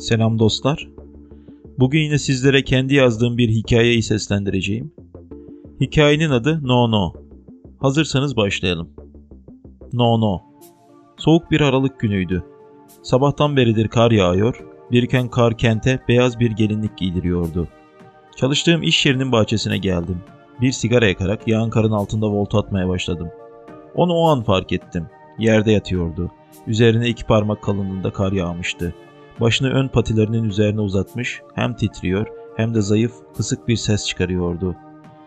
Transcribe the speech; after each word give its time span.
Selam 0.00 0.38
dostlar. 0.38 0.88
Bugün 1.78 2.00
yine 2.00 2.18
sizlere 2.18 2.64
kendi 2.64 2.94
yazdığım 2.94 3.38
bir 3.38 3.48
hikayeyi 3.48 4.02
seslendireceğim. 4.02 4.92
Hikayenin 5.80 6.30
adı 6.30 6.60
No 6.62 6.90
No. 6.90 7.12
Hazırsanız 7.80 8.36
başlayalım. 8.36 8.90
No 9.92 10.20
No. 10.20 10.40
Soğuk 11.16 11.50
bir 11.50 11.60
Aralık 11.60 12.00
günüydü. 12.00 12.44
Sabahtan 13.02 13.56
beridir 13.56 13.88
kar 13.88 14.10
yağıyor, 14.10 14.64
biriken 14.90 15.28
kar 15.28 15.58
kente 15.58 16.00
beyaz 16.08 16.40
bir 16.40 16.50
gelinlik 16.50 16.98
giydiriyordu. 16.98 17.68
Çalıştığım 18.36 18.82
iş 18.82 19.06
yerinin 19.06 19.32
bahçesine 19.32 19.78
geldim. 19.78 20.18
Bir 20.60 20.72
sigara 20.72 21.06
yakarak 21.06 21.48
yağan 21.48 21.70
karın 21.70 21.92
altında 21.92 22.26
volta 22.30 22.58
atmaya 22.58 22.88
başladım. 22.88 23.28
Onu 23.94 24.12
o 24.14 24.28
an 24.28 24.42
fark 24.42 24.72
ettim. 24.72 25.06
Yerde 25.38 25.72
yatıyordu. 25.72 26.30
Üzerine 26.66 27.08
iki 27.08 27.26
parmak 27.26 27.62
kalınlığında 27.62 28.10
kar 28.12 28.32
yağmıştı. 28.32 28.94
Başını 29.40 29.70
ön 29.70 29.88
patilerinin 29.88 30.44
üzerine 30.44 30.80
uzatmış, 30.80 31.40
hem 31.54 31.74
titriyor 31.74 32.26
hem 32.56 32.74
de 32.74 32.80
zayıf, 32.80 33.12
kısık 33.36 33.68
bir 33.68 33.76
ses 33.76 34.06
çıkarıyordu. 34.06 34.76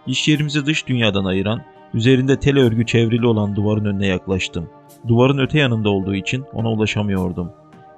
İş 0.07 0.27
yerimizi 0.27 0.65
dış 0.65 0.87
dünyadan 0.87 1.25
ayıran, 1.25 1.61
üzerinde 1.93 2.39
tel 2.39 2.59
örgü 2.59 2.85
çevrili 2.85 3.27
olan 3.27 3.55
duvarın 3.55 3.85
önüne 3.85 4.07
yaklaştım. 4.07 4.69
Duvarın 5.07 5.37
öte 5.37 5.59
yanında 5.59 5.89
olduğu 5.89 6.15
için 6.15 6.45
ona 6.53 6.71
ulaşamıyordum. 6.71 7.51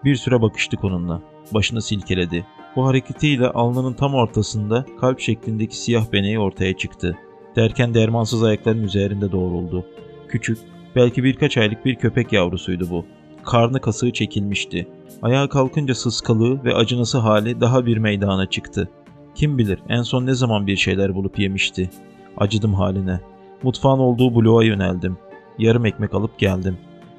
Bir 0.03 0.15
süre 0.15 0.41
bakıştık 0.41 0.83
onunla. 0.83 1.21
Başını 1.53 1.81
silkeledi. 1.81 2.45
Bu 2.75 2.87
hareketiyle 2.87 3.47
alnının 3.47 3.93
tam 3.93 4.13
ortasında 4.13 4.85
kalp 4.99 5.19
şeklindeki 5.19 5.77
siyah 5.77 6.11
beneği 6.13 6.39
ortaya 6.39 6.77
çıktı. 6.77 7.17
Derken 7.55 7.93
dermansız 7.93 8.43
ayakların 8.43 8.83
üzerinde 8.83 9.31
doğruldu. 9.31 9.85
Küçük, 10.27 10.57
belki 10.95 11.23
birkaç 11.23 11.57
aylık 11.57 11.85
bir 11.85 11.95
köpek 11.95 12.33
yavrusuydu 12.33 12.89
bu. 12.89 13.05
Karnı 13.45 13.81
kasığı 13.81 14.11
çekilmişti. 14.11 14.87
Ayağa 15.21 15.49
kalkınca 15.49 15.95
sıskalığı 15.95 16.63
ve 16.63 16.75
acınası 16.75 17.17
hali 17.17 17.61
daha 17.61 17.85
bir 17.85 17.97
meydana 17.97 18.49
çıktı. 18.49 18.89
Kim 19.35 19.57
bilir 19.57 19.79
en 19.89 20.01
son 20.01 20.25
ne 20.25 20.33
zaman 20.33 20.67
bir 20.67 20.75
şeyler 20.75 21.15
bulup 21.15 21.39
yemişti. 21.39 21.89
Acıdım 22.37 22.73
haline. 22.73 23.19
Mutfağın 23.63 23.99
olduğu 23.99 24.35
bloğa 24.35 24.63
yöneldim. 24.63 25.17
Yarım 25.57 25.85
ekmek 25.85 26.13
alıp 26.13 26.39
geldim. 26.39 26.77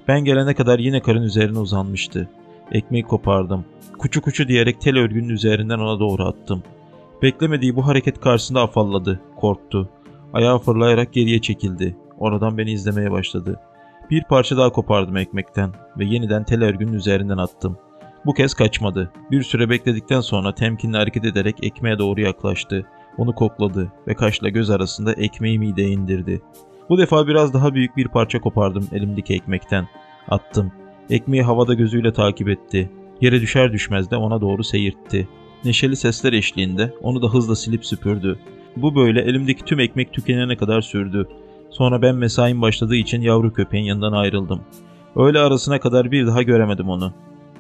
Ben 0.09 0.25
gelene 0.25 0.55
kadar 0.55 0.79
yine 0.79 1.03
karın 1.03 1.23
üzerine 1.23 1.59
uzanmıştı. 1.59 2.29
Ekmeği 2.73 3.03
kopardım. 3.03 3.65
Kuçu 3.99 4.23
kuçu 4.23 4.49
diyerek 4.49 4.81
tel 4.81 4.99
örgünün 4.99 5.29
üzerinden 5.29 5.79
ona 5.79 6.01
doğru 6.01 6.25
attım. 6.25 6.63
Beklemediği 7.23 7.77
bu 7.77 7.87
hareket 7.87 8.21
karşısında 8.21 8.61
afalladı, 8.61 9.21
korktu. 9.37 9.89
Ayağı 10.33 10.59
fırlayarak 10.59 11.13
geriye 11.13 11.41
çekildi. 11.41 11.97
Oradan 12.19 12.59
beni 12.59 12.73
izlemeye 12.73 13.11
başladı. 13.11 13.61
Bir 14.11 14.23
parça 14.23 14.57
daha 14.57 14.73
kopardım 14.73 15.17
ekmekten 15.17 15.73
ve 15.99 16.05
yeniden 16.05 16.45
tel 16.45 16.65
örgünün 16.65 16.93
üzerinden 16.93 17.37
attım. 17.37 17.79
Bu 18.27 18.35
kez 18.35 18.55
kaçmadı. 18.55 19.13
Bir 19.31 19.43
süre 19.43 19.71
bekledikten 19.71 20.21
sonra 20.21 20.55
temkinli 20.55 20.97
hareket 20.97 21.25
ederek 21.25 21.57
ekmeğe 21.63 21.99
doğru 21.99 22.21
yaklaştı. 22.21 22.87
Onu 23.19 23.35
kokladı 23.35 23.93
ve 24.09 24.15
kaşla 24.15 24.49
göz 24.49 24.71
arasında 24.71 25.13
ekmeği 25.13 25.59
mideye 25.59 25.89
indirdi. 25.89 26.43
Bu 26.89 26.99
defa 26.99 27.27
biraz 27.27 27.55
daha 27.55 27.75
büyük 27.75 27.97
bir 27.97 28.09
parça 28.09 28.41
kopardım 28.41 28.89
elimdeki 28.93 29.35
ekmekten. 29.35 29.89
Attım. 30.29 30.73
Ekmeği 31.11 31.43
havada 31.43 31.75
gözüyle 31.75 32.13
takip 32.13 32.49
etti. 32.49 32.91
Yere 33.21 33.41
düşer 33.41 33.73
düşmez 33.73 34.11
de 34.11 34.17
ona 34.17 34.41
doğru 34.41 34.65
seyirtti. 34.65 35.29
Neşeli 35.65 35.97
sesler 35.97 36.33
eşliğinde 36.33 36.95
onu 37.03 37.23
da 37.23 37.35
hızla 37.35 37.57
silip 37.57 37.87
süpürdü. 37.87 38.39
Bu 38.77 38.95
böyle 38.95 39.21
elimdeki 39.23 39.65
tüm 39.65 39.81
ekmek 39.81 40.13
tükenene 40.13 40.57
kadar 40.57 40.81
sürdü. 40.81 41.29
Sonra 41.71 42.03
ben 42.03 42.15
mesaim 42.15 42.63
başladığı 42.63 42.97
için 42.97 43.21
yavru 43.21 43.53
köpeğin 43.53 43.85
yanından 43.85 44.13
ayrıldım. 44.13 44.61
Öğle 45.17 45.39
arasına 45.39 45.81
kadar 45.81 46.11
bir 46.11 46.27
daha 46.27 46.43
göremedim 46.43 46.89
onu. 46.89 47.13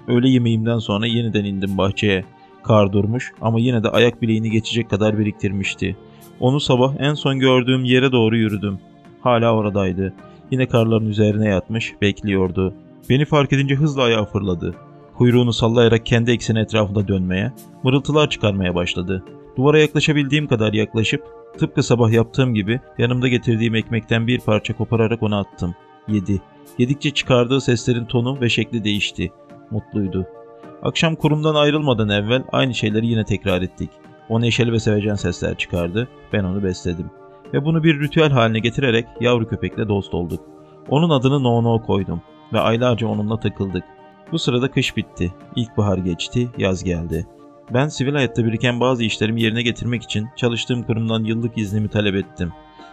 Öğle 0.08 0.28
yemeğimden 0.28 0.78
sonra 0.78 1.06
yeniden 1.06 1.44
indim 1.44 1.78
bahçeye. 1.78 2.24
Kar 2.62 2.92
durmuş 2.92 3.32
ama 3.40 3.60
yine 3.60 3.82
de 3.82 3.88
ayak 3.90 4.22
bileğini 4.22 4.50
geçecek 4.50 4.90
kadar 4.90 5.18
biriktirmişti. 5.18 5.96
Onu 6.40 6.60
sabah 6.60 6.94
en 6.98 7.14
son 7.14 7.38
gördüğüm 7.38 7.84
yere 7.84 8.12
doğru 8.12 8.36
yürüdüm. 8.36 8.78
Hala 9.20 9.54
oradaydı. 9.54 10.12
Yine 10.50 10.66
karların 10.66 11.06
üzerine 11.06 11.48
yatmış, 11.48 11.94
bekliyordu. 12.02 12.74
Beni 13.10 13.24
fark 13.24 13.52
edince 13.52 13.74
hızla 13.74 14.02
ayağa 14.02 14.24
fırladı. 14.24 14.74
Kuyruğunu 15.14 15.52
sallayarak 15.52 16.06
kendi 16.06 16.30
ekseni 16.30 16.58
etrafında 16.58 17.08
dönmeye, 17.08 17.52
mırıltılar 17.82 18.30
çıkarmaya 18.30 18.74
başladı. 18.74 19.24
Duvara 19.56 19.78
yaklaşabildiğim 19.78 20.48
kadar 20.48 20.72
yaklaşıp, 20.72 21.24
tıpkı 21.58 21.82
sabah 21.82 22.12
yaptığım 22.12 22.54
gibi 22.54 22.80
yanımda 22.98 23.28
getirdiğim 23.28 23.74
ekmekten 23.74 24.26
bir 24.26 24.40
parça 24.40 24.76
kopararak 24.76 25.22
ona 25.22 25.38
attım. 25.40 25.74
Yedi. 26.08 26.40
Yedikçe 26.78 27.10
çıkardığı 27.10 27.60
seslerin 27.60 28.04
tonu 28.04 28.40
ve 28.40 28.48
şekli 28.48 28.84
değişti. 28.84 29.32
Mutluydu. 29.70 30.26
Akşam 30.82 31.14
kurumdan 31.14 31.54
ayrılmadan 31.54 32.08
evvel 32.08 32.42
aynı 32.52 32.74
şeyleri 32.74 33.06
yine 33.06 33.24
tekrar 33.24 33.62
ettik. 33.62 33.90
O 34.28 34.40
neşeli 34.40 34.72
ve 34.72 34.78
sevecen 34.78 35.14
sesler 35.14 35.58
çıkardı, 35.58 36.08
ben 36.32 36.44
onu 36.44 36.64
besledim. 36.64 37.10
Ve 37.54 37.64
bunu 37.64 37.84
bir 37.84 38.00
ritüel 38.00 38.30
haline 38.30 38.58
getirerek 38.58 39.06
yavru 39.20 39.48
köpekle 39.48 39.88
dost 39.88 40.14
olduk. 40.14 40.40
Onun 40.88 41.10
adını 41.10 41.42
No 41.42 41.64
No 41.64 41.82
koydum 41.82 42.20
ve 42.52 42.60
aylarca 42.60 43.06
onunla 43.06 43.40
takıldık. 43.40 43.84
Bu 44.32 44.38
sırada 44.38 44.70
kış 44.70 44.96
bitti, 44.96 45.34
ilkbahar 45.56 45.98
geçti, 45.98 46.48
yaz 46.58 46.84
geldi. 46.84 47.26
Ben 47.74 47.88
sivil 47.88 48.14
hayatta 48.14 48.44
biriken 48.44 48.80
bazı 48.80 49.04
işlerimi 49.04 49.42
yerine 49.42 49.62
getirmek 49.62 50.02
için 50.02 50.28
çalıştığım 50.36 50.82
kurumdan 50.82 51.24
yıllık 51.24 51.58
iznimi 51.58 51.88
talep 51.88 52.14
ettim. 52.14 52.52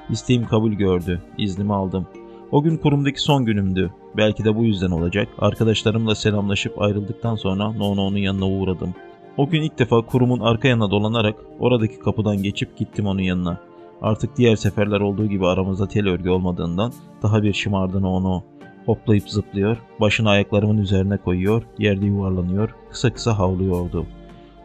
İsteğim 0.09 0.47
kabul 0.47 0.71
gördü, 0.71 1.21
iznimi 1.37 1.73
aldım. 1.73 2.07
O 2.51 2.63
gün 2.63 2.77
kurumdaki 2.77 3.21
son 3.21 3.45
günümdü. 3.45 3.93
Belki 4.17 4.43
de 4.43 4.55
bu 4.55 4.63
yüzden 4.63 4.91
olacak. 4.91 5.27
Arkadaşlarımla 5.39 6.15
selamlaşıp 6.15 6.81
ayrıldıktan 6.81 7.35
sonra 7.35 7.71
Nono'nun 7.71 8.17
yanına 8.17 8.47
uğradım. 8.47 8.95
O 9.37 9.49
gün 9.49 9.61
ilk 9.61 9.79
defa 9.79 10.01
kurumun 10.01 10.39
arka 10.39 10.67
yanına 10.67 10.91
dolanarak 10.91 11.35
oradaki 11.59 11.99
kapıdan 11.99 12.43
geçip 12.43 12.77
gittim 12.77 13.07
onun 13.07 13.21
yanına. 13.21 13.57
Artık 14.01 14.37
diğer 14.37 14.55
seferler 14.55 14.99
olduğu 14.99 15.25
gibi 15.25 15.47
aramızda 15.47 15.87
tel 15.87 16.07
örgü 16.07 16.29
olmadığından 16.29 16.93
daha 17.23 17.43
bir 17.43 17.53
şımardı 17.53 18.01
Nono. 18.01 18.43
Hoplayıp 18.85 19.29
zıplıyor, 19.29 19.77
başını 19.99 20.29
ayaklarımın 20.29 20.77
üzerine 20.77 21.17
koyuyor, 21.17 21.63
yerde 21.77 22.05
yuvarlanıyor, 22.05 22.75
kısa 22.91 23.13
kısa 23.13 23.39
havlıyordu. 23.39 24.05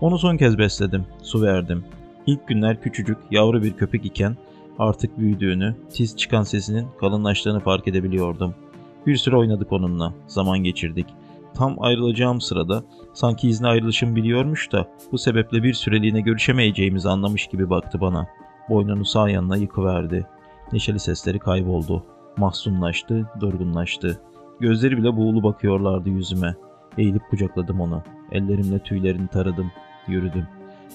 Onu 0.00 0.18
son 0.18 0.36
kez 0.36 0.58
besledim, 0.58 1.06
su 1.22 1.42
verdim. 1.42 1.84
İlk 2.26 2.48
günler 2.48 2.80
küçücük, 2.80 3.18
yavru 3.30 3.62
bir 3.62 3.72
köpek 3.72 4.04
iken 4.04 4.36
artık 4.78 5.18
büyüdüğünü, 5.18 5.76
tiz 5.90 6.16
çıkan 6.16 6.42
sesinin 6.42 6.86
kalınlaştığını 7.00 7.60
fark 7.60 7.88
edebiliyordum. 7.88 8.54
Bir 9.06 9.16
süre 9.16 9.36
oynadık 9.36 9.72
onunla, 9.72 10.14
zaman 10.26 10.58
geçirdik. 10.58 11.06
Tam 11.54 11.82
ayrılacağım 11.82 12.40
sırada 12.40 12.84
sanki 13.14 13.48
izni 13.48 13.66
ayrılışım 13.66 14.16
biliyormuş 14.16 14.72
da 14.72 14.88
bu 15.12 15.18
sebeple 15.18 15.62
bir 15.62 15.72
süreliğine 15.72 16.20
görüşemeyeceğimizi 16.20 17.08
anlamış 17.08 17.46
gibi 17.46 17.70
baktı 17.70 18.00
bana. 18.00 18.26
Boynunu 18.68 19.04
sağ 19.04 19.28
yanına 19.28 19.56
yıkıverdi. 19.56 20.26
Neşeli 20.72 20.98
sesleri 20.98 21.38
kayboldu. 21.38 22.04
Mahzunlaştı, 22.36 23.30
durgunlaştı. 23.40 24.20
Gözleri 24.60 24.96
bile 24.96 25.16
buğulu 25.16 25.42
bakıyorlardı 25.42 26.08
yüzüme. 26.08 26.56
Eğilip 26.98 27.22
kucakladım 27.30 27.80
onu. 27.80 28.02
Ellerimle 28.32 28.78
tüylerini 28.78 29.28
taradım. 29.28 29.70
Yürüdüm. 30.08 30.46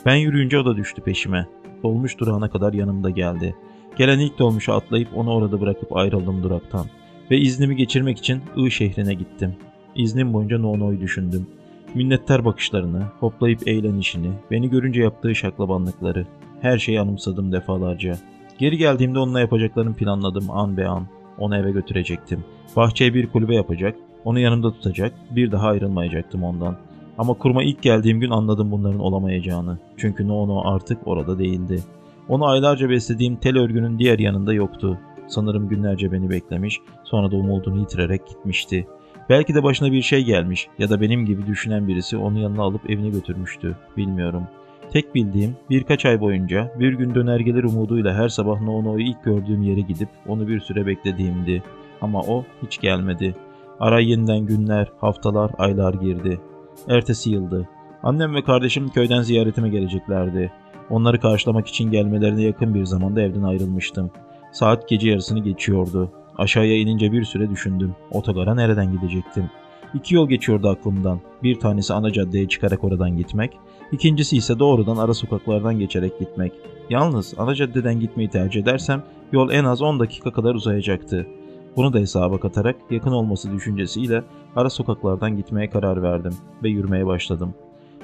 Ben 0.05 0.15
yürüyünce 0.15 0.59
o 0.59 0.65
da 0.65 0.77
düştü 0.77 1.01
peşime. 1.01 1.47
Dolmuş 1.83 2.19
durağına 2.19 2.49
kadar 2.49 2.73
yanımda 2.73 3.09
geldi. 3.09 3.55
Gelen 3.95 4.19
ilk 4.19 4.39
dolmuşa 4.39 4.75
atlayıp 4.75 5.07
onu 5.15 5.33
orada 5.33 5.61
bırakıp 5.61 5.97
ayrıldım 5.97 6.43
duraktan. 6.43 6.85
Ve 7.31 7.37
iznimi 7.37 7.75
geçirmek 7.75 8.17
için 8.17 8.41
I 8.55 8.71
şehrine 8.71 9.13
gittim. 9.13 9.55
İznim 9.95 10.33
boyunca 10.33 10.59
Nono'yu 10.59 11.01
düşündüm. 11.01 11.47
Minnettar 11.95 12.45
bakışlarını, 12.45 13.03
hoplayıp 13.19 13.67
eğlenişini, 13.67 14.31
beni 14.51 14.69
görünce 14.69 15.01
yaptığı 15.01 15.35
şaklabanlıkları. 15.35 16.25
Her 16.61 16.77
şeyi 16.77 17.01
anımsadım 17.01 17.51
defalarca. 17.51 18.17
Geri 18.57 18.77
geldiğimde 18.77 19.19
onunla 19.19 19.39
yapacaklarımı 19.39 19.95
planladım 19.95 20.51
an 20.51 20.77
be 20.77 20.87
an. 20.87 21.07
Onu 21.37 21.57
eve 21.57 21.71
götürecektim. 21.71 22.43
Bahçeye 22.75 23.13
bir 23.13 23.27
kulübe 23.27 23.55
yapacak, 23.55 23.95
onu 24.25 24.39
yanımda 24.39 24.71
tutacak, 24.71 25.13
bir 25.31 25.51
daha 25.51 25.67
ayrılmayacaktım 25.67 26.43
ondan. 26.43 26.77
Ama 27.17 27.33
kurma 27.33 27.63
ilk 27.63 27.81
geldiğim 27.81 28.19
gün 28.19 28.29
anladım 28.29 28.71
bunların 28.71 28.99
olamayacağını. 28.99 29.77
Çünkü 29.97 30.27
Nono 30.27 30.61
artık 30.65 31.07
orada 31.07 31.39
değildi. 31.39 31.83
Onu 32.29 32.45
aylarca 32.45 32.89
beslediğim 32.89 33.35
tel 33.35 33.57
örgünün 33.57 33.99
diğer 33.99 34.19
yanında 34.19 34.53
yoktu. 34.53 34.99
Sanırım 35.27 35.69
günlerce 35.69 36.11
beni 36.11 36.29
beklemiş, 36.29 36.79
sonra 37.03 37.31
da 37.31 37.35
umudunu 37.35 37.79
yitirerek 37.79 38.27
gitmişti. 38.27 38.87
Belki 39.29 39.55
de 39.55 39.63
başına 39.63 39.91
bir 39.91 40.01
şey 40.01 40.23
gelmiş 40.23 40.67
ya 40.79 40.89
da 40.89 41.01
benim 41.01 41.25
gibi 41.25 41.47
düşünen 41.47 41.87
birisi 41.87 42.17
onu 42.17 42.39
yanına 42.39 42.61
alıp 42.61 42.89
evine 42.89 43.09
götürmüştü. 43.09 43.77
Bilmiyorum. 43.97 44.43
Tek 44.91 45.15
bildiğim 45.15 45.55
birkaç 45.69 46.05
ay 46.05 46.21
boyunca 46.21 46.73
bir 46.79 46.93
gün 46.93 47.15
dönergeler 47.15 47.63
umuduyla 47.63 48.13
her 48.13 48.29
sabah 48.29 48.61
Nono'yu 48.61 49.05
ilk 49.05 49.23
gördüğüm 49.23 49.61
yere 49.61 49.81
gidip 49.81 50.09
onu 50.27 50.47
bir 50.47 50.59
süre 50.59 50.85
beklediğimdi. 50.85 51.63
Ama 52.01 52.21
o 52.21 52.45
hiç 52.63 52.79
gelmedi. 52.79 53.35
Ara 53.79 53.99
yeniden 53.99 54.39
günler, 54.39 54.91
haftalar, 55.01 55.51
aylar 55.57 55.93
girdi. 55.93 56.39
Ertesi 56.87 57.29
yıldı. 57.29 57.67
Annem 58.03 58.35
ve 58.35 58.43
kardeşim 58.43 58.89
köyden 58.89 59.21
ziyaretime 59.21 59.69
geleceklerdi. 59.69 60.51
Onları 60.89 61.19
karşılamak 61.19 61.67
için 61.67 61.91
gelmelerine 61.91 62.41
yakın 62.41 62.73
bir 62.73 62.85
zamanda 62.85 63.21
evden 63.21 63.43
ayrılmıştım. 63.43 64.11
Saat 64.51 64.89
gece 64.89 65.09
yarısını 65.09 65.39
geçiyordu. 65.39 66.11
Aşağıya 66.37 66.77
inince 66.77 67.11
bir 67.11 67.23
süre 67.23 67.49
düşündüm. 67.49 67.95
Otogara 68.11 68.55
nereden 68.55 68.91
gidecektim? 68.91 69.49
İki 69.93 70.15
yol 70.15 70.29
geçiyordu 70.29 70.69
aklımdan. 70.69 71.19
Bir 71.43 71.59
tanesi 71.59 71.93
ana 71.93 72.11
caddeye 72.11 72.47
çıkarak 72.47 72.83
oradan 72.83 73.17
gitmek, 73.17 73.57
ikincisi 73.91 74.37
ise 74.37 74.59
doğrudan 74.59 74.97
ara 74.97 75.13
sokaklardan 75.13 75.79
geçerek 75.79 76.19
gitmek. 76.19 76.53
Yalnız 76.89 77.33
ana 77.37 77.55
caddeden 77.55 77.99
gitmeyi 77.99 78.29
tercih 78.29 78.61
edersem 78.61 79.03
yol 79.31 79.51
en 79.51 79.63
az 79.63 79.81
10 79.81 79.99
dakika 79.99 80.31
kadar 80.31 80.55
uzayacaktı. 80.55 81.27
Bunu 81.75 81.93
da 81.93 81.99
hesaba 81.99 82.39
katarak 82.39 82.75
yakın 82.89 83.11
olması 83.11 83.51
düşüncesiyle 83.51 84.23
ara 84.55 84.69
sokaklardan 84.69 85.37
gitmeye 85.37 85.69
karar 85.69 86.03
verdim 86.03 86.33
ve 86.63 86.69
yürümeye 86.69 87.05
başladım. 87.05 87.53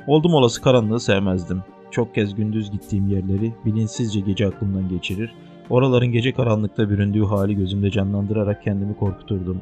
Oldum 0.07 0.33
olası 0.33 0.61
karanlığı 0.61 0.99
sevmezdim. 0.99 1.63
Çok 1.91 2.15
kez 2.15 2.35
gündüz 2.35 2.71
gittiğim 2.71 3.07
yerleri 3.07 3.53
bilinçsizce 3.65 4.19
gece 4.19 4.47
aklımdan 4.47 4.89
geçirir, 4.89 5.33
oraların 5.69 6.11
gece 6.11 6.31
karanlıkta 6.31 6.89
büründüğü 6.89 7.25
hali 7.25 7.55
gözümde 7.55 7.91
canlandırarak 7.91 8.63
kendimi 8.63 8.97
korkuturdum. 8.97 9.61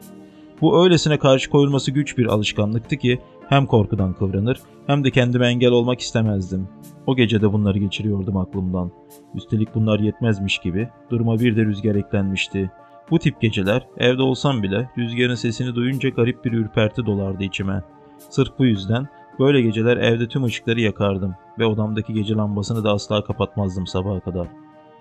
Bu 0.62 0.83
öylesine 0.83 1.19
karşı 1.19 1.50
koyulması 1.50 1.92
güç 1.92 2.18
bir 2.18 2.25
alışkanlıktı 2.25 2.98
ki 2.98 3.19
hem 3.50 3.65
korkudan 3.65 4.13
kıvranır 4.13 4.59
hem 4.88 5.04
de 5.04 5.12
kendime 5.12 5.48
engel 5.48 5.71
olmak 5.71 6.00
istemezdim. 6.00 6.68
O 7.07 7.15
gece 7.15 7.42
de 7.42 7.54
bunları 7.54 7.77
geçiriyordum 7.77 8.38
aklımdan. 8.38 8.92
Üstelik 9.36 9.75
bunlar 9.75 10.00
yetmezmiş 10.00 10.57
gibi 10.57 10.89
duruma 11.09 11.39
bir 11.39 11.57
de 11.57 11.65
rüzgar 11.65 11.95
eklenmişti. 11.95 12.71
Bu 13.12 13.19
tip 13.19 13.42
geceler 13.42 13.88
evde 13.98 14.21
olsam 14.21 14.63
bile 14.63 14.89
rüzgarın 14.98 15.36
sesini 15.36 15.75
duyunca 15.75 16.09
garip 16.09 16.45
bir 16.45 16.51
ürperti 16.51 17.06
dolardı 17.06 17.44
içime. 17.44 17.83
Sırf 18.30 18.59
bu 18.59 18.65
yüzden 18.65 19.07
böyle 19.39 19.62
geceler 19.62 19.98
evde 19.98 20.27
tüm 20.27 20.44
ışıkları 20.44 20.81
yakardım 20.81 21.36
ve 21.59 21.65
odamdaki 21.65 22.13
gece 22.13 22.33
lambasını 22.33 22.83
da 22.83 22.92
asla 22.92 23.24
kapatmazdım 23.24 23.88
sabaha 23.88 24.19
kadar. 24.19 24.48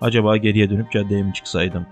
Acaba 0.01 0.37
geriye 0.37 0.69
dönüp 0.69 0.91
caddeye 0.91 1.23
mi 1.23 1.33
çıksaydım? 1.33 1.85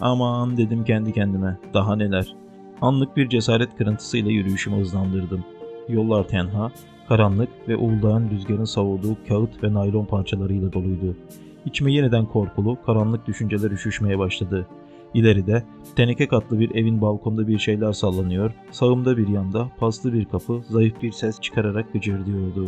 Aman 0.00 0.56
dedim 0.56 0.84
kendi 0.84 1.12
kendime 1.12 1.58
daha 1.74 1.96
neler. 1.96 2.34
Anlık 2.80 3.16
bir 3.16 3.28
cesaret 3.28 3.76
kırıntısıyla 3.76 4.30
yürüyüşümü 4.30 4.80
hızlandırdım. 4.80 5.44
Yollar 5.88 6.28
tenha, 6.28 6.70
karanlık 7.08 7.48
ve 7.68 7.76
uğuldayan 7.76 8.30
rüzgarın 8.30 8.64
savurduğu 8.64 9.16
kağıt 9.28 9.64
ve 9.64 9.74
naylon 9.74 10.04
parçalarıyla 10.04 10.72
doluydu. 10.72 11.16
İçime 11.66 11.92
yeniden 11.92 12.26
korkulu, 12.26 12.78
karanlık 12.86 13.26
düşünceler 13.26 13.70
üşüşmeye 13.70 14.18
başladı. 14.18 14.66
İleride 15.14 15.62
teneke 15.96 16.28
katlı 16.28 16.60
bir 16.60 16.74
evin 16.74 17.00
balkonda 17.00 17.48
bir 17.48 17.58
şeyler 17.58 17.92
sallanıyor, 17.92 18.52
sağımda 18.70 19.16
bir 19.16 19.28
yanda 19.28 19.68
paslı 19.78 20.12
bir 20.12 20.24
kapı 20.24 20.60
zayıf 20.68 21.02
bir 21.02 21.12
ses 21.12 21.40
çıkararak 21.40 21.92
gıcırdıyordu. 21.92 22.66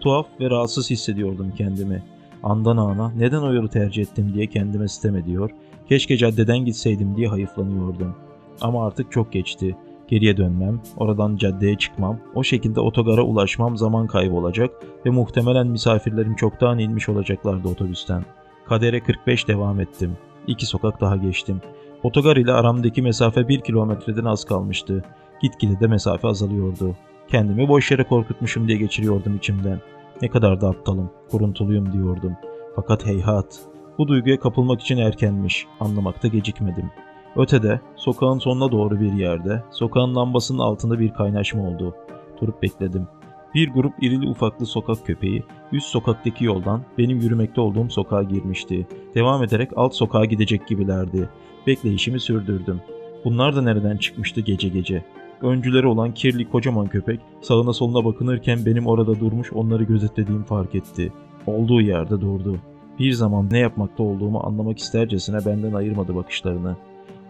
Tuhaf 0.00 0.26
ve 0.40 0.50
rahatsız 0.50 0.90
hissediyordum 0.90 1.52
kendimi. 1.56 2.02
Andan 2.42 2.76
ana 2.76 3.10
neden 3.10 3.42
o 3.42 3.52
yolu 3.52 3.68
tercih 3.68 4.02
ettim 4.02 4.32
diye 4.34 4.46
kendime 4.46 4.88
sitem 4.88 5.16
ediyor, 5.16 5.50
keşke 5.88 6.16
caddeden 6.16 6.58
gitseydim 6.58 7.16
diye 7.16 7.28
hayıflanıyordum. 7.28 8.14
Ama 8.60 8.86
artık 8.86 9.12
çok 9.12 9.32
geçti. 9.32 9.76
Geriye 10.08 10.36
dönmem, 10.36 10.80
oradan 10.96 11.36
caddeye 11.36 11.78
çıkmam, 11.78 12.18
o 12.34 12.44
şekilde 12.44 12.80
otogara 12.80 13.22
ulaşmam 13.22 13.76
zaman 13.76 14.06
kaybı 14.06 14.34
olacak 14.34 14.70
ve 15.06 15.10
muhtemelen 15.10 15.66
misafirlerim 15.66 16.34
çoktan 16.34 16.78
inmiş 16.78 17.08
olacaklardı 17.08 17.68
otobüsten. 17.68 18.24
Kadere 18.66 19.00
45 19.00 19.48
devam 19.48 19.80
ettim. 19.80 20.16
İki 20.46 20.66
sokak 20.66 21.00
daha 21.00 21.16
geçtim. 21.16 21.60
Otogar 22.02 22.36
ile 22.36 22.52
aramdaki 22.52 23.02
mesafe 23.02 23.48
bir 23.48 23.60
kilometreden 23.60 24.24
az 24.24 24.44
kalmıştı. 24.44 25.04
Gitgide 25.42 25.80
de 25.80 25.86
mesafe 25.86 26.28
azalıyordu. 26.28 26.96
Kendimi 27.28 27.68
boş 27.68 27.90
yere 27.90 28.04
korkutmuşum 28.04 28.68
diye 28.68 28.78
geçiriyordum 28.78 29.36
içimden. 29.36 29.80
Ne 30.22 30.28
kadar 30.28 30.60
da 30.60 30.68
aptalım, 30.68 31.10
kuruntuluyum 31.30 31.92
diyordum. 31.92 32.36
Fakat 32.76 33.06
heyhat, 33.06 33.60
bu 33.98 34.08
duyguya 34.08 34.40
kapılmak 34.40 34.80
için 34.80 34.96
erkenmiş, 34.96 35.66
anlamakta 35.80 36.28
gecikmedim. 36.28 36.90
Ötede, 37.36 37.80
sokağın 37.96 38.38
sonuna 38.38 38.72
doğru 38.72 39.00
bir 39.00 39.12
yerde, 39.12 39.62
sokağın 39.70 40.16
lambasının 40.16 40.58
altında 40.58 40.98
bir 40.98 41.14
kaynaşma 41.14 41.68
oldu. 41.68 41.94
Durup 42.40 42.62
bekledim. 42.62 43.08
Bir 43.54 43.70
grup 43.70 44.02
irili 44.02 44.28
ufaklı 44.28 44.66
sokak 44.66 45.06
köpeği 45.06 45.42
üst 45.72 45.86
sokaktaki 45.86 46.44
yoldan 46.44 46.82
benim 46.98 47.20
yürümekte 47.20 47.60
olduğum 47.60 47.90
sokağa 47.90 48.22
girmişti. 48.22 48.86
Devam 49.14 49.44
ederek 49.44 49.70
alt 49.76 49.94
sokağa 49.94 50.24
gidecek 50.24 50.66
gibilerdi. 50.66 51.28
Bekleyişimi 51.66 52.20
sürdürdüm. 52.20 52.80
Bunlar 53.24 53.56
da 53.56 53.62
nereden 53.62 53.96
çıkmıştı 53.96 54.40
gece 54.40 54.68
gece? 54.68 55.04
Öncüleri 55.42 55.86
olan 55.86 56.14
kirli 56.14 56.50
kocaman 56.50 56.86
köpek 56.86 57.20
sağına 57.40 57.72
soluna 57.72 58.04
bakınırken 58.04 58.66
benim 58.66 58.86
orada 58.86 59.20
durmuş 59.20 59.52
onları 59.52 59.84
gözetlediğimi 59.84 60.44
fark 60.44 60.74
etti. 60.74 61.12
Olduğu 61.46 61.80
yerde 61.80 62.20
durdu. 62.20 62.58
Bir 62.98 63.12
zaman 63.12 63.48
ne 63.50 63.58
yapmakta 63.58 64.02
olduğumu 64.02 64.40
anlamak 64.46 64.78
istercesine 64.78 65.38
benden 65.46 65.72
ayırmadı 65.72 66.16
bakışlarını. 66.16 66.76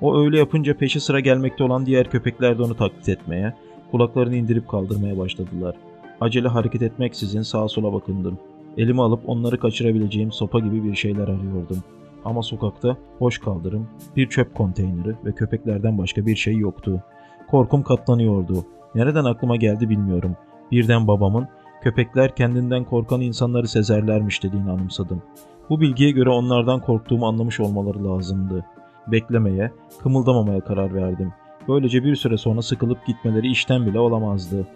O 0.01 0.19
öyle 0.19 0.39
yapınca 0.39 0.77
peşi 0.77 1.01
sıra 1.01 1.21
gelmekte 1.21 1.65
olan 1.65 1.87
diğer 1.87 2.11
köpekler 2.11 2.59
de 2.59 2.63
onu 2.63 2.75
taklit 2.75 3.09
etmeye, 3.09 3.55
kulaklarını 3.91 4.37
indirip 4.37 4.69
kaldırmaya 4.69 5.19
başladılar. 5.19 5.75
Acele 6.21 6.49
hareket 6.49 6.83
etmeksizin 6.83 7.43
sağa 7.43 7.69
sola 7.69 7.93
bakındım. 7.93 8.39
Elimi 8.77 9.03
alıp 9.03 9.29
onları 9.29 9.61
kaçırabileceğim 9.61 10.33
sopa 10.33 10.59
gibi 10.59 10.85
bir 10.85 10.95
şeyler 10.95 11.29
arıyordum. 11.29 11.83
Ama 12.25 12.43
sokakta 12.43 12.97
boş 13.21 13.39
kaldırım, 13.39 13.89
bir 14.17 14.29
çöp 14.29 14.55
konteyneri 14.55 15.15
ve 15.25 15.33
köpeklerden 15.33 15.99
başka 15.99 16.27
bir 16.27 16.37
şey 16.37 16.57
yoktu. 16.57 17.03
Korkum 17.51 17.83
katlanıyordu. 17.83 18.65
Nereden 18.95 19.25
aklıma 19.25 19.57
geldi 19.57 19.89
bilmiyorum. 19.89 20.37
Birden 20.71 21.07
babamın 21.07 21.49
köpekler 21.83 22.37
kendinden 22.37 22.85
korkan 22.85 23.21
insanları 23.21 23.69
sezerlermiş 23.69 24.43
dediğini 24.43 24.71
anımsadım. 24.71 25.23
Bu 25.71 25.81
bilgiye 25.81 26.11
göre 26.11 26.31
onlardan 26.31 26.81
korktuğumu 26.81 27.27
anlamış 27.27 27.61
olmaları 27.61 28.05
lazımdı. 28.05 28.65
Beklemeye, 29.07 29.73
kımıldamamaya 30.03 30.61
karar 30.61 30.95
verdim. 30.95 31.33
Böylece 31.69 32.05
bir 32.05 32.17
süre 32.17 32.37
sonra 32.37 32.63
sıkılıp 32.63 33.07
gitmeleri 33.07 33.51
işten 33.51 33.87
bile 33.87 33.99
olamazdı. 33.99 34.67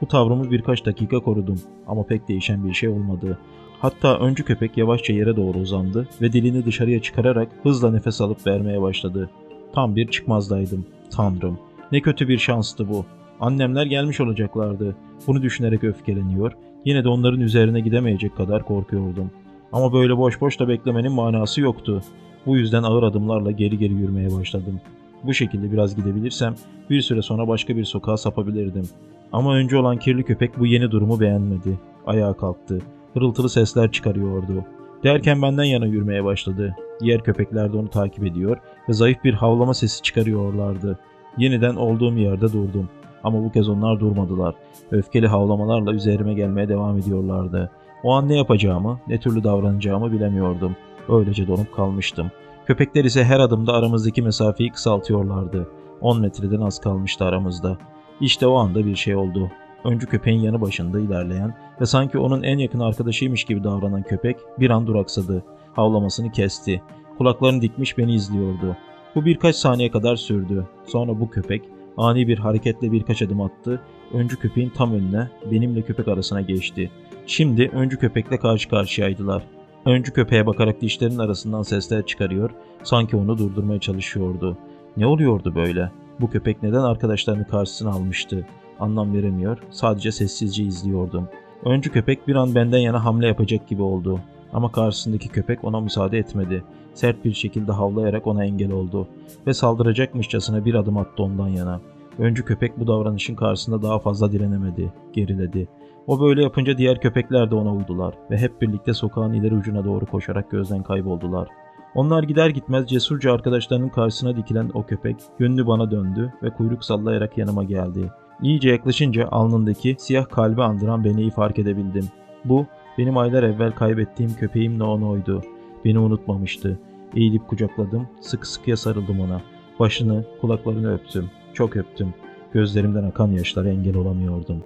Bu 0.00 0.06
tavrımı 0.08 0.50
birkaç 0.50 0.86
dakika 0.86 1.20
korudum 1.20 1.60
ama 1.86 2.06
pek 2.06 2.28
değişen 2.28 2.68
bir 2.68 2.74
şey 2.74 2.88
olmadı. 2.88 3.38
Hatta 3.80 4.18
öncü 4.18 4.44
köpek 4.44 4.76
yavaşça 4.76 5.12
yere 5.12 5.36
doğru 5.36 5.58
uzandı 5.58 6.08
ve 6.22 6.32
dilini 6.32 6.64
dışarıya 6.64 7.02
çıkararak 7.02 7.48
hızla 7.62 7.90
nefes 7.90 8.20
alıp 8.20 8.46
vermeye 8.46 8.82
başladı. 8.82 9.30
Tam 9.74 9.96
bir 9.96 10.10
çıkmazdaydım. 10.10 10.86
Tanrım. 11.10 11.58
Ne 11.92 12.00
kötü 12.00 12.28
bir 12.28 12.38
şanstı 12.38 12.88
bu. 12.88 13.04
Annemler 13.40 13.86
gelmiş 13.86 14.20
olacaklardı. 14.20 14.96
Bunu 15.26 15.42
düşünerek 15.42 15.84
öfkeleniyor. 15.84 16.52
Yine 16.84 17.04
de 17.04 17.08
onların 17.08 17.40
üzerine 17.40 17.80
gidemeyecek 17.80 18.36
kadar 18.36 18.62
korkuyordum. 18.62 19.30
Ama 19.72 19.92
böyle 19.92 20.16
boş 20.16 20.40
boş 20.40 20.60
da 20.60 20.68
beklemenin 20.68 21.12
manası 21.12 21.60
yoktu. 21.60 22.02
Bu 22.46 22.56
yüzden 22.56 22.82
ağır 22.82 23.02
adımlarla 23.02 23.50
geri 23.50 23.78
geri 23.78 23.92
yürümeye 23.92 24.32
başladım. 24.32 24.80
Bu 25.24 25.34
şekilde 25.34 25.72
biraz 25.72 25.96
gidebilirsem 25.96 26.54
bir 26.90 27.00
süre 27.00 27.22
sonra 27.22 27.48
başka 27.48 27.76
bir 27.76 27.84
sokağa 27.84 28.16
sapabilirdim. 28.16 28.88
Ama 29.32 29.54
önce 29.54 29.76
olan 29.76 29.96
kirli 29.96 30.22
köpek 30.22 30.58
bu 30.58 30.66
yeni 30.66 30.90
durumu 30.90 31.20
beğenmedi. 31.20 31.78
Ayağa 32.06 32.32
kalktı. 32.32 32.78
Hırıltılı 33.14 33.48
sesler 33.48 33.92
çıkarıyordu. 33.92 34.64
Derken 35.04 35.42
benden 35.42 35.64
yana 35.64 35.86
yürümeye 35.86 36.24
başladı. 36.24 36.76
Diğer 37.00 37.24
köpekler 37.24 37.72
de 37.72 37.76
onu 37.76 37.88
takip 37.88 38.24
ediyor 38.24 38.56
ve 38.88 38.92
zayıf 38.92 39.24
bir 39.24 39.34
havlama 39.34 39.74
sesi 39.74 40.02
çıkarıyorlardı. 40.02 40.98
Yeniden 41.38 41.74
olduğum 41.74 42.12
yerde 42.12 42.52
durdum. 42.52 42.88
Ama 43.24 43.44
bu 43.44 43.52
kez 43.52 43.68
onlar 43.68 44.00
durmadılar. 44.00 44.54
Öfkeli 44.90 45.26
havlamalarla 45.26 45.92
üzerime 45.92 46.34
gelmeye 46.34 46.68
devam 46.68 46.98
ediyorlardı. 46.98 47.70
O 48.02 48.12
an 48.12 48.28
ne 48.28 48.36
yapacağımı, 48.36 49.00
ne 49.08 49.20
türlü 49.20 49.44
davranacağımı 49.44 50.12
bilemiyordum. 50.12 50.76
Öylece 51.08 51.48
donup 51.48 51.74
kalmıştım. 51.74 52.30
Köpekler 52.66 53.04
ise 53.04 53.24
her 53.24 53.40
adımda 53.40 53.72
aramızdaki 53.72 54.22
mesafeyi 54.22 54.70
kısaltıyorlardı. 54.70 55.68
10 56.00 56.20
metreden 56.20 56.60
az 56.60 56.80
kalmıştı 56.80 57.24
aramızda. 57.24 57.78
İşte 58.20 58.46
o 58.46 58.54
anda 58.54 58.86
bir 58.86 58.96
şey 58.96 59.16
oldu. 59.16 59.50
Öncü 59.84 60.06
köpeğin 60.06 60.40
yanı 60.40 60.60
başında 60.60 61.00
ilerleyen 61.00 61.54
ve 61.80 61.86
sanki 61.86 62.18
onun 62.18 62.42
en 62.42 62.58
yakın 62.58 62.80
arkadaşıymış 62.80 63.44
gibi 63.44 63.64
davranan 63.64 64.02
köpek 64.02 64.36
bir 64.58 64.70
an 64.70 64.86
duraksadı. 64.86 65.44
Havlamasını 65.76 66.32
kesti. 66.32 66.82
Kulaklarını 67.18 67.62
dikmiş 67.62 67.98
beni 67.98 68.14
izliyordu. 68.14 68.76
Bu 69.14 69.24
birkaç 69.24 69.56
saniye 69.56 69.90
kadar 69.90 70.16
sürdü. 70.16 70.66
Sonra 70.86 71.20
bu 71.20 71.30
köpek 71.30 71.62
ani 71.96 72.28
bir 72.28 72.38
hareketle 72.38 72.92
birkaç 72.92 73.22
adım 73.22 73.40
attı. 73.40 73.80
Öncü 74.12 74.36
köpeğin 74.36 74.70
tam 74.70 74.92
önüne, 74.92 75.28
benimle 75.50 75.82
köpek 75.82 76.08
arasına 76.08 76.40
geçti. 76.40 76.90
Şimdi 77.26 77.70
öncü 77.72 77.98
köpekle 77.98 78.38
karşı 78.38 78.68
karşıyaydılar. 78.68 79.42
Öncü 79.84 80.12
köpeğe 80.12 80.46
bakarak 80.46 80.80
dişlerinin 80.80 81.18
arasından 81.18 81.62
sesler 81.62 82.06
çıkarıyor, 82.06 82.50
sanki 82.82 83.16
onu 83.16 83.38
durdurmaya 83.38 83.80
çalışıyordu. 83.80 84.58
Ne 84.96 85.06
oluyordu 85.06 85.54
böyle? 85.54 85.90
Bu 86.20 86.30
köpek 86.30 86.62
neden 86.62 86.82
arkadaşlarını 86.82 87.46
karşısına 87.46 87.90
almıştı? 87.90 88.46
Anlam 88.80 89.14
veremiyor, 89.14 89.58
sadece 89.70 90.12
sessizce 90.12 90.62
izliyordum. 90.62 91.28
Öncü 91.64 91.92
köpek 91.92 92.28
bir 92.28 92.34
an 92.34 92.54
benden 92.54 92.78
yana 92.78 93.04
hamle 93.04 93.26
yapacak 93.26 93.68
gibi 93.68 93.82
oldu. 93.82 94.20
Ama 94.52 94.72
karşısındaki 94.72 95.28
köpek 95.28 95.64
ona 95.64 95.80
müsaade 95.80 96.18
etmedi. 96.18 96.64
Sert 96.94 97.24
bir 97.24 97.32
şekilde 97.32 97.72
havlayarak 97.72 98.26
ona 98.26 98.44
engel 98.44 98.72
oldu 98.72 99.08
ve 99.46 99.54
saldıracakmışçasına 99.54 100.64
bir 100.64 100.74
adım 100.74 100.96
attı 100.96 101.22
ondan 101.22 101.48
yana. 101.48 101.80
Öncü 102.18 102.44
köpek 102.44 102.80
bu 102.80 102.86
davranışın 102.86 103.34
karşısında 103.34 103.82
daha 103.82 103.98
fazla 103.98 104.32
direnemedi, 104.32 104.92
geriledi. 105.12 105.68
O 106.06 106.20
böyle 106.20 106.42
yapınca 106.42 106.78
diğer 106.78 107.00
köpekler 107.00 107.50
de 107.50 107.54
ona 107.54 107.74
uydular 107.74 108.14
ve 108.30 108.38
hep 108.38 108.62
birlikte 108.62 108.94
sokağın 108.94 109.32
ileri 109.32 109.54
ucuna 109.54 109.84
doğru 109.84 110.06
koşarak 110.06 110.50
gözden 110.50 110.82
kayboldular. 110.82 111.48
Onlar 111.94 112.22
gider 112.22 112.50
gitmez 112.50 112.88
cesurca 112.88 113.32
arkadaşlarının 113.32 113.88
karşısına 113.88 114.36
dikilen 114.36 114.70
o 114.74 114.86
köpek 114.86 115.16
yönünü 115.38 115.66
bana 115.66 115.90
döndü 115.90 116.32
ve 116.42 116.50
kuyruk 116.50 116.84
sallayarak 116.84 117.38
yanıma 117.38 117.64
geldi. 117.64 118.10
İyice 118.42 118.68
yaklaşınca 118.70 119.28
alnındaki 119.28 119.96
siyah 119.98 120.28
kalbi 120.28 120.62
andıran 120.62 121.04
beneyi 121.04 121.30
fark 121.30 121.58
edebildim. 121.58 122.08
Bu 122.44 122.66
benim 122.98 123.16
aylar 123.16 123.42
evvel 123.42 123.72
kaybettiğim 123.72 124.34
köpeğim 124.34 124.78
Nono'ydu. 124.78 125.42
Beni 125.84 125.98
unutmamıştı. 125.98 126.78
Eğilip 127.16 127.48
kucakladım, 127.48 128.08
sıkı 128.20 128.50
sıkıya 128.50 128.76
sarıldım 128.76 129.20
ona. 129.20 129.40
Başını, 129.80 130.24
kulaklarını 130.40 130.94
öptüm. 130.94 131.30
Çok 131.54 131.76
öptüm. 131.76 132.14
Gözlerimden 132.52 133.04
akan 133.04 133.28
yaşlara 133.28 133.68
engel 133.68 133.96
olamıyordum. 133.96 134.64